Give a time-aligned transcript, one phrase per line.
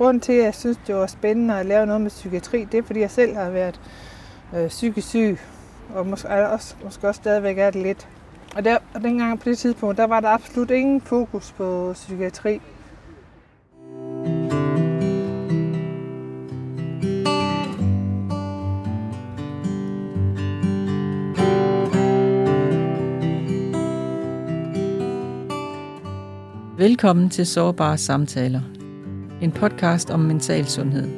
[0.00, 2.82] grund til, at jeg synes, det var spændende at lave noget med psykiatri, det er,
[2.82, 3.80] fordi jeg selv har været
[4.56, 5.38] øh, psykisk syg,
[5.94, 8.08] og måske også, måske også stadigvæk er det lidt.
[8.56, 12.60] Og, der, og dengang på det tidspunkt, der var der absolut ingen fokus på psykiatri.
[26.78, 28.79] Velkommen til Sårbare Samtaler.
[29.40, 31.08] En podcast om mental sundhed.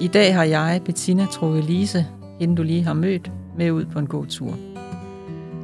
[0.00, 2.06] I dag har jeg, Bettina Troge Lise,
[2.40, 4.56] hende du lige har mødt, med ud på en god tur.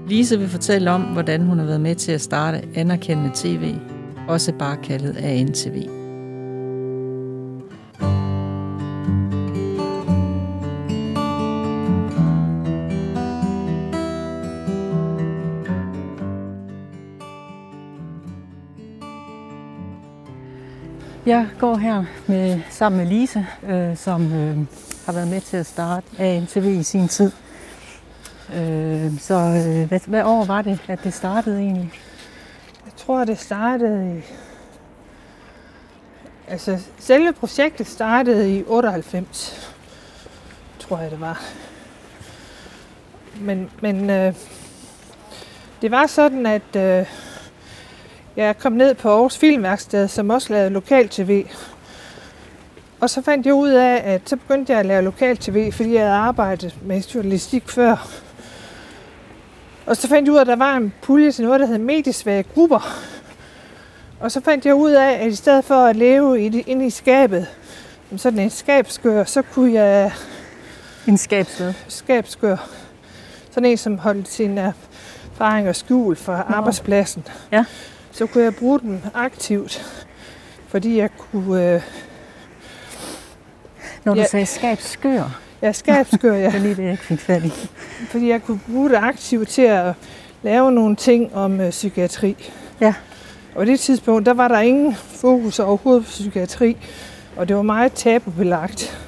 [0.09, 3.75] Lise vil fortælle om, hvordan hun har været med til at starte Anerkendende TV,
[4.29, 5.98] også bare kaldet ANTV.
[21.29, 24.57] Jeg går her med, sammen med Lise, øh, som øh,
[25.07, 27.33] har været med til at starte ANTV i sin tid.
[28.55, 31.93] Øh, så øh, hvad, hvad år var det, at det startede egentlig?
[32.85, 34.21] Jeg tror, det startede i...
[36.49, 39.73] Altså, selve projektet startede i 98,
[40.79, 41.43] tror jeg det var.
[43.41, 44.35] Men, men øh,
[45.83, 47.07] det var sådan, at øh,
[48.39, 51.47] jeg kom ned på Aarhus Filmværksted, som også lavede lokal-tv.
[53.01, 56.01] Og så fandt jeg ud af, at så begyndte jeg at lave lokal-tv, fordi jeg
[56.01, 58.09] havde arbejdet med journalistik før.
[59.87, 61.79] Og så fandt jeg ud af, at der var en pulje til noget, der hed
[61.79, 62.99] mediesvage grupper.
[64.21, 67.47] Og så fandt jeg ud af, at i stedet for at leve inde i skabet,
[68.17, 70.13] sådan en skabskør, så kunne jeg...
[71.07, 71.73] En skabskør?
[71.89, 72.69] Skabskør.
[73.51, 74.75] Sådan en, som holdt sine
[75.35, 76.55] erfaringer skjult fra Nå.
[76.57, 77.27] arbejdspladsen.
[77.53, 77.65] Ja.
[78.19, 80.05] Så kunne jeg bruge dem aktivt,
[80.69, 81.75] fordi jeg kunne...
[81.75, 81.83] Øh,
[84.05, 85.41] Når du ja, sagde skabskør?
[85.63, 86.47] Ja, skabskør, ja.
[86.47, 87.53] det er lige det, jeg ikke fik fat i.
[88.09, 89.95] Fordi jeg kunne bruge det aktivt til at
[90.43, 92.37] lave nogle ting om øh, psykiatri.
[92.81, 92.95] Ja.
[93.55, 96.77] Og på det tidspunkt, der var der ingen fokus overhovedet på psykiatri,
[97.37, 98.99] og det var meget tabubelagt.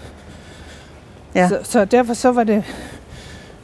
[1.35, 1.49] Ja.
[1.49, 2.65] Så, så derfor så var det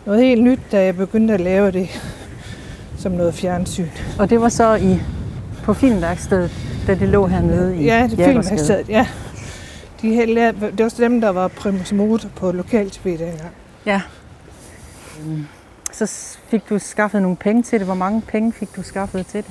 [0.06, 1.88] noget helt nyt, da jeg begyndte at lave det
[2.98, 3.88] som noget fjernsyn.
[4.18, 4.98] Og det var så i
[5.66, 6.50] på filmværkstedet,
[6.87, 9.06] da det lå hernede i Ja, det filmværkstedet, ja.
[10.03, 13.54] De her, det var også dem, der var primus motor på lokal tv dengang.
[13.87, 14.03] Ja.
[15.93, 17.87] Så fik du skaffet nogle penge til det.
[17.87, 19.50] Hvor mange penge fik du skaffet til det?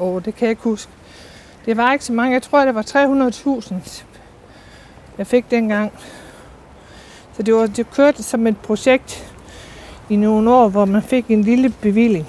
[0.00, 0.92] Åh, oh, det kan jeg ikke huske.
[1.66, 2.32] Det var ikke så mange.
[2.32, 2.82] Jeg tror, det var
[3.62, 4.04] 300.000,
[5.18, 5.92] jeg fik dengang.
[7.36, 9.34] Så det, var, det kørte som et projekt
[10.08, 12.26] i nogle år, hvor man fik en lille bevilling.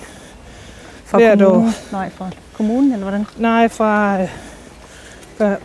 [1.09, 1.67] Fra hvert kommunen?
[1.67, 1.91] år.
[1.91, 3.25] Nej, fra kommunen, eller hvordan?
[3.37, 4.25] Nej, fra,
[5.37, 5.55] fra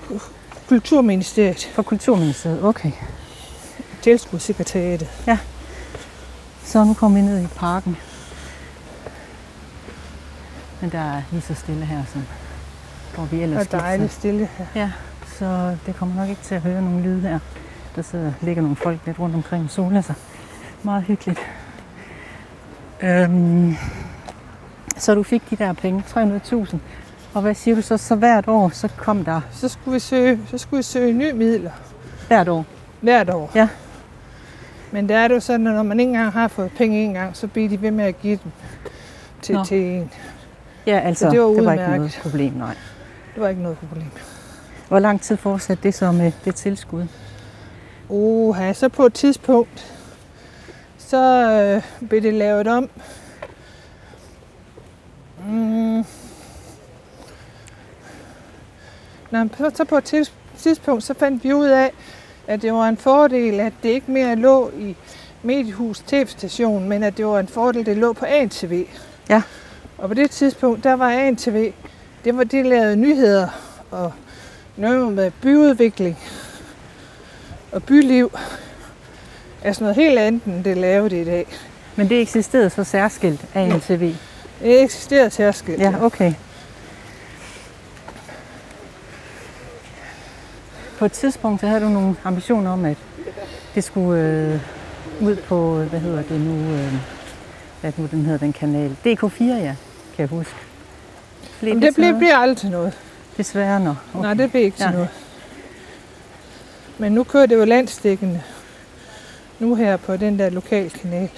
[0.69, 1.71] Kulturministeriet.
[1.75, 2.91] Fra Kulturministeriet, okay.
[4.03, 5.09] Tilskudssekretariatet.
[5.27, 5.38] Ja.
[6.65, 7.97] Så nu kommer vi ned i parken.
[10.81, 12.22] Men der er lige så stille her, som
[13.15, 14.66] hvor vi ellers Og dejligt stille her.
[14.75, 14.91] Ja,
[15.38, 17.38] så det kommer nok ikke til at høre nogen lyde her.
[17.97, 20.12] Der sidder, ligger nogle folk lidt rundt omkring solen, så
[20.82, 21.41] meget hyggeligt.
[23.03, 23.76] Øhm,
[24.97, 26.77] så du fik de der penge, 300.000.
[27.34, 27.97] Og hvad siger du så?
[27.97, 29.41] Så hvert år, så kom der...
[29.53, 31.71] Så skulle vi søge, så skulle vi søge nye midler.
[32.28, 32.66] Hvert år?
[33.00, 33.50] Hvert år.
[33.55, 33.69] Ja.
[34.93, 37.15] Men der er det jo sådan, at når man ikke engang har fået penge en
[37.15, 38.53] gang, så bliver de ved med at give dem
[39.43, 40.10] til, til en.
[40.87, 42.75] Ja, altså, så det var, det var ikke noget problem, nej.
[43.34, 44.11] Det var ikke noget problem.
[44.88, 47.06] Hvor lang tid fortsatte det så med det tilskud?
[48.09, 49.94] Oha, så på et tidspunkt,
[50.99, 52.91] så øh, blev det lavet om
[55.47, 56.05] Mm.
[59.31, 61.93] Nå, så på et tidspunkt så fandt vi ud af,
[62.47, 64.97] at det var en fordel, at det ikke mere lå i
[65.43, 68.87] Mediehus TV-station, men at det var en fordel, det lå på ANTV.
[69.28, 69.43] Ja.
[69.99, 71.72] Og på det tidspunkt, der var ANTV,
[72.25, 73.49] det var de lavede nyheder
[73.91, 74.12] og
[74.76, 76.19] noget med byudvikling
[77.73, 78.32] og byliv.
[79.62, 81.47] Altså noget helt andet, end det lavede i dag.
[81.97, 84.02] Men det eksisterede så særskilt af ANTV?
[84.02, 84.14] Ja.
[84.61, 85.81] Det eksisterer særskilt.
[85.81, 86.35] Ja, okay.
[90.99, 92.97] På et tidspunkt så havde du nogle ambitioner om, at
[93.75, 94.61] det skulle øh,
[95.21, 96.93] ud på, hvad hedder det nu, øh,
[97.81, 98.97] hvad nu den hedder, den kanal.
[99.06, 99.77] DK4, ja,
[100.17, 100.55] kan jeg huske.
[101.61, 102.99] Blev det, det bliver, bliver aldrig til noget.
[103.37, 103.95] Desværre, nå.
[104.15, 104.23] Okay.
[104.23, 104.91] Nej, det bliver ikke til ja.
[104.91, 105.09] noget.
[106.99, 108.43] Men nu kører det jo landstikkende.
[109.59, 111.31] Nu her på den der lokalkanal.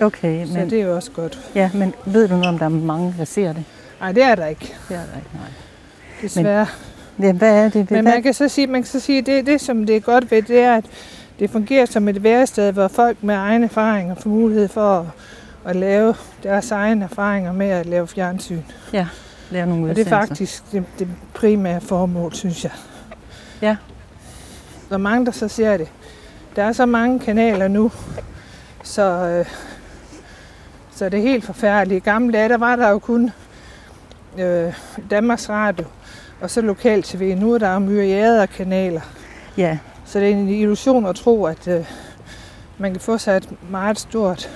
[0.00, 1.50] Okay, så men, det er jo også godt.
[1.54, 3.64] Ja, men ved du noget, om der er mange, der ser det?
[4.00, 4.74] Nej, det er der ikke.
[4.88, 5.48] Det er der ikke, nej.
[6.22, 6.66] Desværre.
[7.22, 7.90] Ja, hvad er det?
[7.90, 8.12] Men hvad?
[8.12, 10.42] man kan så sige, man kan så sige det, det, som det er godt ved,
[10.42, 10.84] det er, at
[11.38, 15.06] det fungerer som et værested, hvor folk med egen erfaringer får mulighed for at,
[15.64, 18.60] at lave deres egne erfaringer med at lave fjernsyn.
[18.92, 19.06] Ja,
[19.50, 20.26] lave nogle Og det er udsendelser.
[20.28, 22.72] faktisk det, det primære formål, synes jeg.
[23.62, 23.76] Ja.
[24.88, 25.88] Der er mange, der så ser det.
[26.56, 27.90] Der er så mange kanaler nu,
[28.82, 29.46] så, øh,
[30.98, 32.06] så det er helt forfærdeligt.
[32.06, 33.30] I gamle dage, der var der jo kun
[34.38, 34.72] øh,
[35.10, 35.84] Danmarks Radio
[36.40, 37.36] og så lokal tv.
[37.40, 39.00] Nu er der jo myriader af kanaler.
[39.56, 41.84] Ja, Så det er en illusion at tro, at øh,
[42.78, 44.50] man kan få sig et meget stort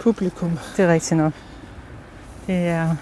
[0.00, 0.58] publikum.
[0.76, 1.32] det er rigtigt nok.
[2.46, 2.96] Det er,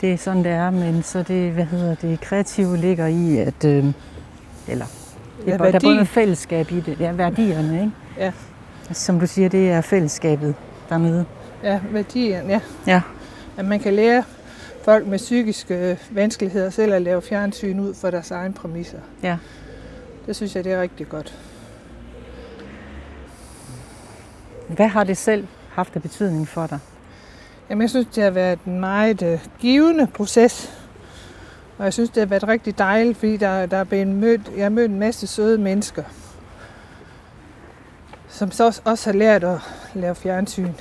[0.00, 3.64] det er sådan, det er, men så det, hvad hedder det, kreative ligger i, at,
[3.64, 3.84] øh,
[4.68, 4.86] eller,
[5.40, 7.92] det Ja, er, der er både fællesskab i det, det er værdierne, ikke?
[8.18, 8.32] Ja.
[8.92, 10.54] Som du siger, det er fællesskabet
[10.88, 11.24] dernede.
[11.62, 12.60] Ja, værdien, ja.
[12.86, 13.02] Ja.
[13.56, 14.24] At man kan lære
[14.84, 18.98] folk med psykiske øh, vanskeligheder selv at lave fjernsyn ud for deres egne præmisser.
[19.22, 19.36] Ja.
[20.26, 21.38] Det synes jeg, det er rigtig godt.
[24.68, 26.78] Hvad har det selv haft af betydning for dig?
[27.70, 30.72] Jamen, jeg synes, det har været en meget øh, givende proces.
[31.78, 34.64] Og jeg synes, det har været rigtig dejligt, fordi der, der er blevet mødt, jeg
[34.64, 36.02] har mødt en masse søde mennesker,
[38.28, 39.58] som så også- har lært at
[39.94, 40.72] lave fjernsyn.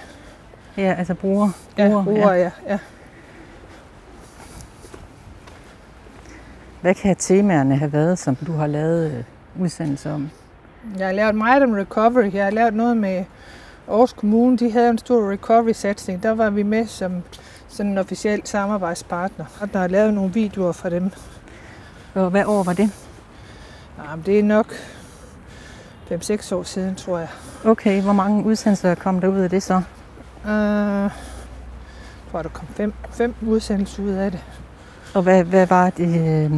[0.77, 1.49] Ja, altså bruger.
[1.77, 2.51] Ja, bruger, bruger, ja.
[2.67, 2.79] ja.
[6.81, 9.23] Hvad kan temaerne have været, som du har lavet øh,
[9.63, 10.29] udsendelser om?
[10.97, 12.33] Jeg har lavet meget om recovery.
[12.33, 13.23] Jeg har lavet noget med
[13.87, 14.57] Aarhus Kommune.
[14.57, 16.23] De havde en stor recovery-satsning.
[16.23, 17.23] Der var vi med som
[17.67, 19.45] sådan en officiel samarbejdspartner.
[19.61, 21.11] Og der har lavet nogle videoer for dem.
[22.13, 22.89] Og hvad år var det?
[24.09, 24.73] Jamen, det er nok
[26.11, 27.27] 5-6 år siden, tror jeg.
[27.65, 29.75] Okay, hvor mange udsendelser kom der ud af det så?
[30.43, 31.11] Uh, jeg
[32.31, 34.43] tror, der kom fem, fem udsendelser ud af det.
[35.15, 36.51] Og hvad, hvad var det, øh,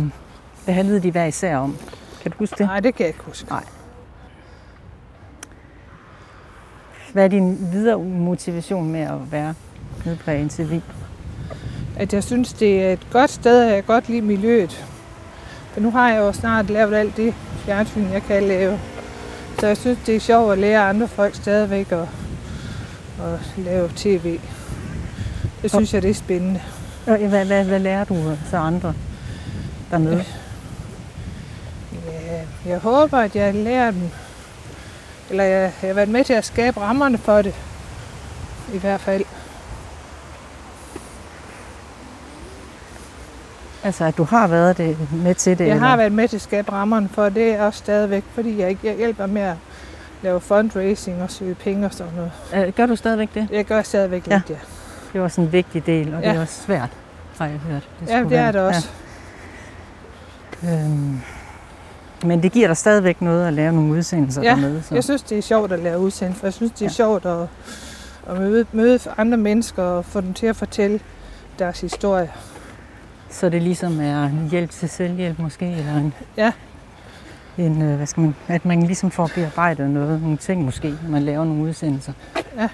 [0.66, 1.78] hvad handlede de hver især om?
[2.22, 2.66] Kan du huske det?
[2.66, 3.50] Nej, det kan jeg ikke huske.
[3.50, 3.64] Nej.
[7.14, 9.54] Hvad er din videre motivation med at være
[10.06, 10.82] nede på NTV?
[11.96, 14.86] At jeg synes, det er et godt sted, og jeg godt lide miljøet.
[15.72, 17.34] For nu har jeg jo snart lavet alt det
[17.66, 18.80] fjernsyn, jeg kan lave.
[19.60, 22.08] Så jeg synes, det er sjovt at lære andre folk stadigvæk at,
[23.24, 24.40] at lave tv.
[25.62, 26.62] Det synes jeg, det er spændende.
[27.08, 28.94] Og Hvad, hvad, hvad lærer du så andre
[29.92, 30.24] dernede?
[32.06, 34.10] Ja, jeg håber, at jeg lærer dem.
[35.30, 37.56] Eller jeg, jeg har været med til at skabe rammerne for det.
[38.74, 39.26] I hvert fald.
[43.88, 45.66] Altså, at du har været det, med til det?
[45.66, 45.88] Jeg eller?
[45.88, 48.96] har været med til at skabe rammerne for det er også stadigvæk, fordi jeg, jeg
[48.96, 49.56] hjælper med at
[50.22, 52.32] lave fundraising og søge penge og sådan noget.
[52.68, 53.48] Øh, Gør du stadigvæk det?
[53.52, 54.36] Jeg gør stadigvæk Ja.
[54.36, 54.56] lidt, ja.
[55.14, 56.34] Det er også en vigtig del, og det Ja.
[56.36, 56.90] er også svært,
[57.38, 57.90] har jeg hørt.
[58.02, 58.52] Ja, skulle det er være.
[58.52, 58.90] det også.
[60.64, 60.74] Ja.
[60.84, 61.20] Øhm,
[62.26, 64.84] men det giver dig stadigvæk noget at lave nogle udsendelser Ja, dernede.
[64.84, 64.96] Så.
[64.96, 66.90] Jeg synes, det er sjovt at lave udsendelser, for jeg synes, det er Ja.
[66.90, 66.94] ja.
[66.94, 67.48] sjovt at,
[68.30, 71.00] at møde, møde andre mennesker og få dem til at fortælle
[71.60, 72.30] deres historie.
[73.30, 76.52] Så det ligesom er en hjælp til selvhjælp måske, eller en, Ja.
[77.58, 81.10] en øh, hvad skal man, at man ligesom får bearbejdet noget, nogle ting måske, når
[81.10, 82.14] man laver nogle udsendelser.
[82.58, 82.70] Ja.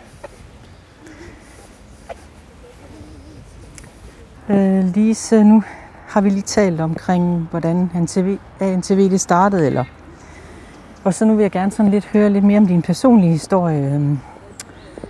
[4.50, 5.64] Øh, Lise, nu
[6.08, 9.84] har vi lige talt omkring, hvordan NTV, ANTV det startede, eller
[11.04, 13.96] og så nu vil jeg gerne sådan lidt høre lidt mere om din personlige historie
[13.96, 14.18] øh,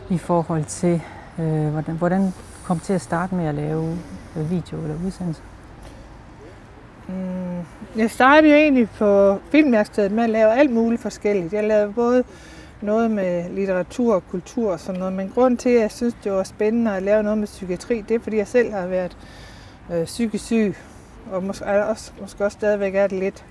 [0.09, 1.01] i forhold til,
[1.39, 2.33] øh, hvordan, hvordan
[2.63, 3.97] kom til at starte med at lave
[4.37, 5.41] øh, video eller udsendelse.
[7.07, 7.59] Mm,
[7.97, 11.53] Jeg startede jo egentlig på filmværkstedet med at lave alt muligt forskelligt.
[11.53, 12.23] Jeg lavede både
[12.81, 16.31] noget med litteratur og kultur og sådan noget, men grund til, at jeg synes, det
[16.31, 19.17] var spændende at lave noget med psykiatri, det er, fordi jeg selv har været
[19.93, 20.75] øh, psykisk syg,
[21.31, 23.45] og måske er også, måske også stadigvæk er det lidt.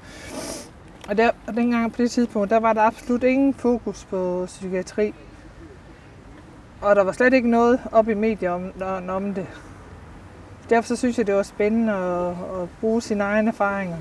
[1.09, 5.15] Og, der, og dengang på det tidspunkt, der var der absolut ingen fokus på psykiatri.
[6.83, 9.47] Og der var slet ikke noget op i medier om, om, om det.
[10.71, 13.97] Derfor så synes jeg, det var spændende at, at bruge sine egne erfaringer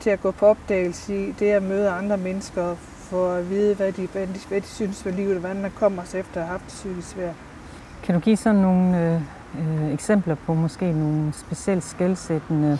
[0.00, 3.74] til at gå på opdagelse i det at møde andre mennesker og få at vide,
[3.74, 6.40] hvad de, hvad de, hvad de synes for livet, og hvordan man kommer sig efter
[6.40, 7.34] at have haft det psykisk svært.
[8.02, 9.20] Kan du give sådan nogle øh,
[9.58, 12.78] øh eksempler på måske nogle specielt skældsættende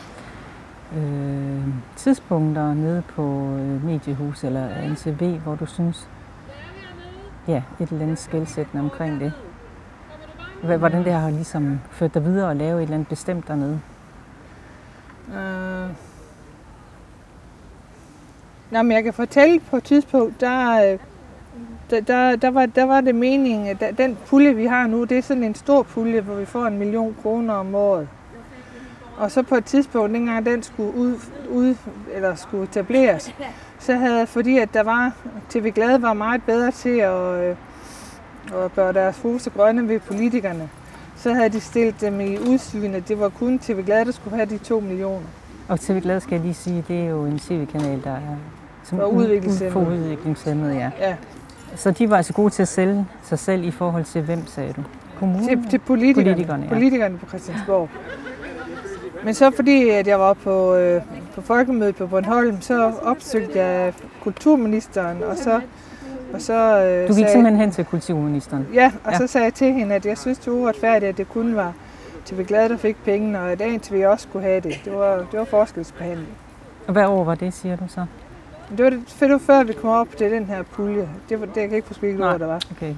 [0.96, 1.64] øh,
[1.96, 6.08] tidspunkter nede på øh, Mediehus eller NCV, hvor du synes,
[7.48, 9.32] ja, et eller andet skældsættende omkring det?
[10.78, 13.80] Hvordan det har ligesom ført dig videre at lave et eller andet bestemt dernede?
[15.28, 15.90] Øh.
[18.70, 20.98] Nå, men jeg kan fortælle på et tidspunkt, der, øh,
[21.90, 25.18] der, der, der, var, der var det meningen, at den pulje, vi har nu, det
[25.18, 28.08] er sådan en stor pulje, hvor vi får en million kroner om året.
[29.20, 31.14] Og så på et tidspunkt, dengang den skulle ud,
[31.50, 31.74] ud
[32.12, 33.34] eller skulle etableres,
[33.78, 35.12] så havde, fordi at der var,
[35.48, 37.56] TV Glade var meget bedre til at, øh,
[38.64, 40.68] at gøre deres huse grønne ved politikerne,
[41.16, 44.36] så havde de stillet dem i udsyn, at det var kun TV Glade, der skulle
[44.36, 45.26] have de 2 millioner.
[45.68, 48.36] Og TV Glad skal jeg lige sige, det er jo en tv-kanal, der er
[48.84, 49.72] som For udviklingshæmmede.
[49.72, 50.90] For udviklingshemmede, ja.
[51.00, 51.16] Ja,
[51.76, 54.72] Så de var altså gode til at sælge sig selv i forhold til hvem, sagde
[54.72, 54.82] du?
[55.18, 55.48] Kommunen?
[55.48, 56.68] til, til politikerne, Politikerne, ja.
[56.68, 57.88] politikerne på Christiansborg.
[59.24, 61.02] Men så fordi at jeg var på, øh,
[61.34, 65.60] på folkemødet på Bornholm, så opsøgte jeg kulturministeren, og så,
[66.34, 68.66] og så øh, Du gik sagde, simpelthen hen til kulturministeren.
[68.74, 69.18] Ja, og Ja.
[69.18, 71.72] så sagde jeg til hende, at jeg synes, det var uretfærdigt, at det kun var
[72.24, 74.80] TV Glade, der fik pengene, og at ANTV også skulle have det.
[74.84, 76.28] Det var, det var forskelsbehandling.
[76.86, 78.04] Og hvad år var det, siger du så?
[78.76, 81.08] Det var, det, for det var før, vi kom op til den her pulje.
[81.28, 82.60] Det, var, det jeg kan ikke huske, hvilket år der var.
[82.76, 82.94] Okay.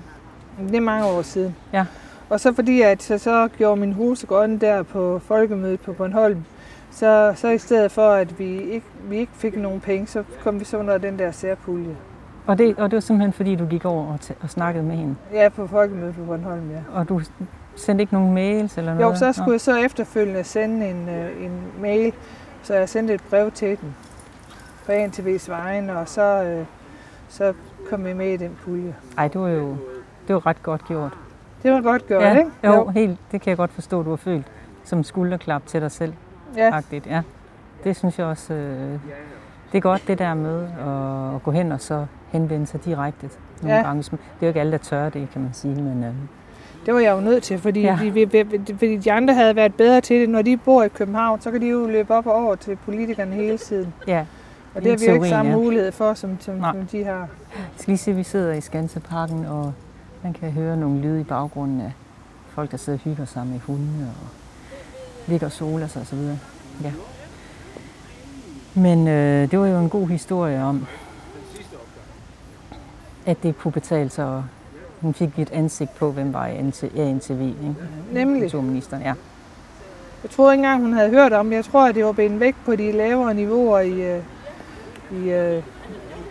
[0.68, 1.56] Det er mange år siden.
[1.72, 1.84] Ja.
[2.32, 6.44] Og så fordi at jeg så gjorde min huse grønne der på folkemødet på Bornholm,
[6.90, 10.60] så, så i stedet for, at vi ikke, vi ikke fik nogen penge, så kom
[10.60, 11.96] vi så under den der særpulje.
[12.46, 15.16] Og det, og det var simpelthen fordi, du gik over og, og snakkede med hende.
[15.32, 16.98] Ja, på folkemødet på Bornholm, ja.
[16.98, 17.20] Og du
[17.76, 19.12] sendte ikke nogen mails eller noget?
[19.12, 22.12] Jo, så skulle jeg så efterfølgende sende en, øh, en mail,
[22.62, 23.94] så jeg sendte et brev til den
[24.86, 26.64] på ANTV's vegne, og så, øh,
[27.28, 27.52] så
[27.90, 28.94] kom vi med i den pulje.
[29.18, 29.76] Ej, det var jo
[30.28, 31.12] det var ret godt gjort.
[31.62, 32.50] Det var godt gjort, ja, ikke?
[32.64, 33.18] Jo, jo, helt.
[33.32, 34.46] Det kan jeg godt forstå, du har følt
[34.84, 36.12] som skulderklap til dig selv.
[36.56, 37.22] Ja, Agtigt, ja.
[37.84, 38.90] Det synes jeg også, øh,
[39.72, 43.28] det er godt det der med at, at gå hen og så henvende sig direkte
[43.62, 43.82] nogle Ja.
[43.82, 44.02] gange.
[44.02, 46.10] Det er jo ikke alle, der tør det, kan man sige, men øh,
[46.86, 47.98] det var jeg jo nødt til, fordi, Ja.
[48.02, 50.28] de, fordi de andre havde været bedre til det.
[50.28, 53.34] Når de bor i København, så kan de jo løbe op og over til politikerne
[53.34, 53.94] hele tiden.
[54.06, 54.24] ja.
[54.74, 55.56] Og det har vi jo ikke samme ja.
[55.58, 56.72] mulighed for, som, som, Nej.
[56.76, 57.18] som de har.
[57.18, 57.28] Jeg
[57.76, 59.72] skal lige se, at vi sidder i Skanseparken, og
[60.22, 61.92] man kan høre nogle lyde i baggrunden af
[62.48, 64.28] folk, der sidder og hygger sig med hunde og
[65.26, 66.18] ligger og soler sig osv.
[66.82, 66.92] Ja.
[68.74, 70.86] Men øh, det var jo en god historie om,
[73.26, 74.44] at det kunne betale sig, og
[75.00, 76.44] hun fik et ansigt på, hvem var
[76.96, 77.76] ANTV, ikke?
[78.12, 78.42] Nemlig.
[78.42, 79.14] Kulturministeren, ja.
[80.22, 81.56] Jeg troede ikke engang, hun havde hørt om det.
[81.56, 83.90] Jeg tror, at det var blevet væk på de lavere niveauer i...
[83.90, 84.22] øh,
[85.12, 85.62] i øh,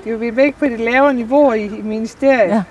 [0.04, 2.64] det var blevet væk på de lavere niveauer i, i ministeriet, Ja.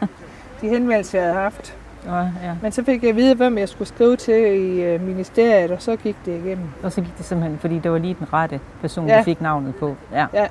[0.62, 0.66] Ja.
[0.68, 1.76] de henvendelser, jeg havde haft.
[2.08, 2.54] Og, ja.
[2.62, 5.82] Men så fik jeg at vide, hvem jeg skulle skrive til i øh, ministeriet, og
[5.82, 6.68] så gik det igennem.
[6.82, 9.18] og så gik det simpelthen, fordi det var lige den rette person, Ja.
[9.18, 9.96] du fik navnet på.
[10.12, 10.26] Ja.
[10.34, 10.46] Ja.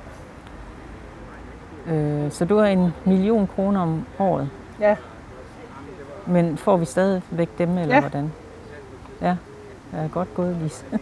[1.94, 4.50] Øh, så du har en million kroner om året.
[4.80, 4.96] Ja.
[6.26, 8.00] Men får vi stadig væk dem, eller Ja.
[8.00, 8.32] hvordan?
[9.22, 9.36] Ja,
[9.92, 10.84] ja godt gået, Lise.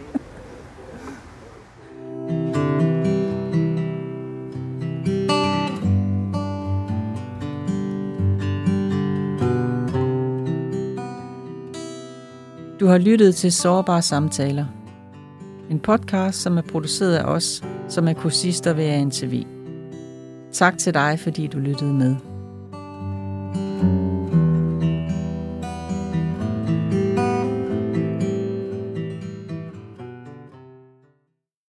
[12.79, 14.65] Du har lyttet til Sårbare Samtaler.
[15.69, 19.43] En podcast, som er produceret af os, som er kursister ved ANTV.
[20.51, 22.15] Tak til dig, fordi du lyttede med.